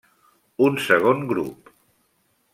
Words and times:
Un 0.67 0.79
segon 0.85 1.21
grup. 1.33 1.71